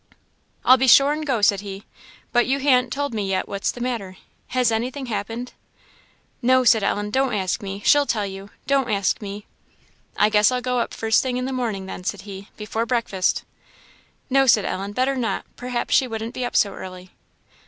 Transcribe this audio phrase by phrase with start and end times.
[0.65, 1.83] "I'll be sure and go," said he;
[2.31, 4.17] "but you han't told me yet what's the matter.
[4.47, 5.53] Has anything happened?"
[6.41, 9.45] "No," said Ellen; "don't ask me she'll tell you don't ask me."
[10.17, 12.87] "I guess I'll go up the first thing in the morning then," said he "before
[12.87, 13.43] breakfast."
[14.27, 17.11] "No," said Ellen "better not; perhaps she wouldn't be up so early."